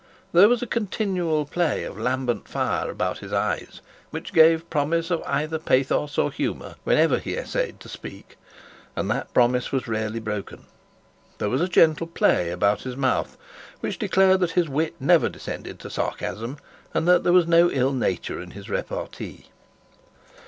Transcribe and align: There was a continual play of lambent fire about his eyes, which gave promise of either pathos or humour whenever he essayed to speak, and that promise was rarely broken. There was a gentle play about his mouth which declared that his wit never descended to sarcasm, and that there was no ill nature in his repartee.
There 0.31 0.49
was 0.49 0.63
a 0.63 0.65
continual 0.65 1.45
play 1.45 1.83
of 1.83 1.95
lambent 1.99 2.47
fire 2.47 2.89
about 2.89 3.19
his 3.19 3.31
eyes, 3.31 3.81
which 4.09 4.33
gave 4.33 4.67
promise 4.71 5.11
of 5.11 5.21
either 5.27 5.59
pathos 5.59 6.17
or 6.17 6.31
humour 6.31 6.73
whenever 6.83 7.19
he 7.19 7.35
essayed 7.35 7.79
to 7.81 7.87
speak, 7.87 8.35
and 8.95 9.11
that 9.11 9.31
promise 9.31 9.71
was 9.71 9.87
rarely 9.87 10.19
broken. 10.19 10.65
There 11.37 11.51
was 11.51 11.61
a 11.61 11.67
gentle 11.69 12.07
play 12.07 12.49
about 12.49 12.81
his 12.81 12.95
mouth 12.97 13.37
which 13.81 13.99
declared 13.99 14.39
that 14.39 14.49
his 14.57 14.67
wit 14.67 14.95
never 14.99 15.29
descended 15.29 15.77
to 15.81 15.91
sarcasm, 15.91 16.57
and 16.95 17.07
that 17.07 17.23
there 17.23 17.31
was 17.31 17.45
no 17.45 17.69
ill 17.69 17.93
nature 17.93 18.41
in 18.41 18.49
his 18.49 18.71
repartee. 18.71 19.49